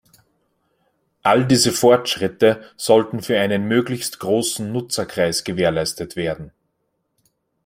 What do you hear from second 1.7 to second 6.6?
Fortschritte sollten für einen möglichst großen Nutzerkreis gewährleistet werden.